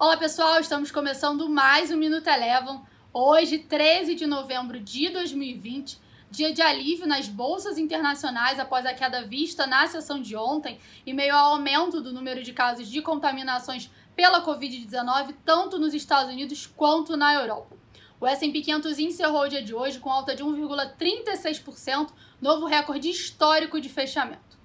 [0.00, 2.86] Olá pessoal, estamos começando mais um Minuto Elevam.
[3.12, 9.24] Hoje, 13 de novembro de 2020, dia de alívio nas bolsas internacionais após a queda
[9.24, 13.90] vista na sessão de ontem e meio ao aumento do número de casos de contaminações
[14.14, 17.76] pela Covid-19, tanto nos Estados Unidos quanto na Europa.
[18.20, 22.10] O S&P 500 encerrou o dia de hoje com alta de 1,36%,
[22.40, 24.57] novo recorde histórico de fechamento.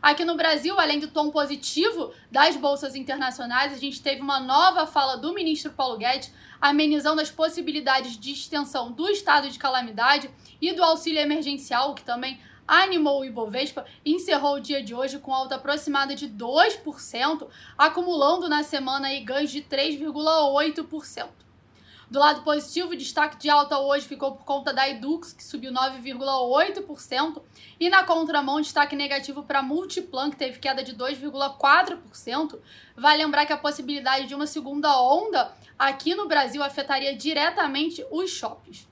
[0.00, 4.86] Aqui no Brasil, além do tom positivo das bolsas internacionais, a gente teve uma nova
[4.86, 10.30] fala do ministro Paulo Guedes amenizando as possibilidades de extensão do estado de calamidade
[10.60, 15.34] e do auxílio emergencial, que também animou o Ibovespa, encerrou o dia de hoje com
[15.34, 21.26] alta aproximada de 2%, acumulando na semana ganhos de 3,8%.
[22.10, 25.70] Do lado positivo, o destaque de alta hoje ficou por conta da Edux, que subiu
[25.70, 27.42] 9,8%,
[27.78, 32.58] e na contramão, destaque negativo para a Multiplan, que teve queda de 2,4%.
[32.96, 38.30] Vale lembrar que a possibilidade de uma segunda onda aqui no Brasil afetaria diretamente os
[38.30, 38.88] shoppings.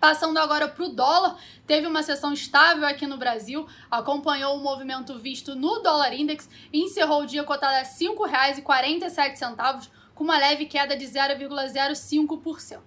[0.00, 5.18] Passando agora para o dólar, teve uma sessão estável aqui no Brasil, acompanhou o movimento
[5.18, 10.66] visto no dólar index e encerrou o dia cotado a R$ 5,47, com uma leve
[10.66, 12.80] queda de 0,05%.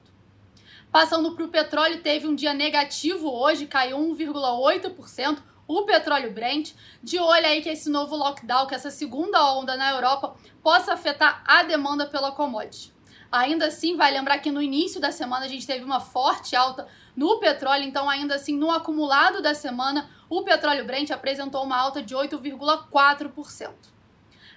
[0.92, 5.42] Passando para o petróleo, teve um dia negativo hoje, caiu 1,8%.
[5.66, 9.92] O petróleo Brent, de olho aí que esse novo lockdown, que essa segunda onda na
[9.92, 12.94] Europa, possa afetar a demanda pela commodity.
[13.32, 16.86] Ainda assim, vai lembrar que no início da semana a gente teve uma forte alta
[17.16, 22.04] no petróleo, então ainda assim, no acumulado da semana, o petróleo Brent apresentou uma alta
[22.04, 23.70] de 8,4%.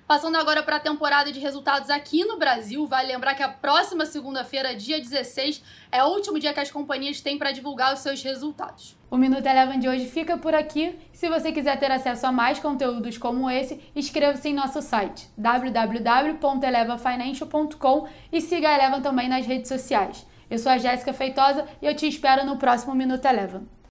[0.07, 4.05] Passando agora para a temporada de resultados aqui no Brasil, vale lembrar que a próxima
[4.05, 8.23] segunda-feira, dia 16, é o último dia que as companhias têm para divulgar os seus
[8.23, 8.99] resultados.
[9.11, 10.99] O Minuto Eleven de hoje fica por aqui.
[11.11, 18.07] Se você quiser ter acesso a mais conteúdos como esse, inscreva-se em nosso site www.elevafinancial.com
[18.31, 20.27] e siga a Eleven também nas redes sociais.
[20.51, 23.67] Eu sou a Jéssica Feitosa e eu te espero no próximo Minuto Eleven.